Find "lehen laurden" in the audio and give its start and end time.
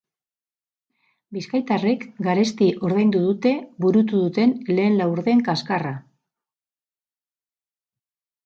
4.79-5.45